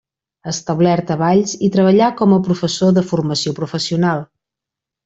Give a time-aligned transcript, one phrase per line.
[0.51, 4.27] Establert a Valls, hi treballà com a professor de Formació Professional.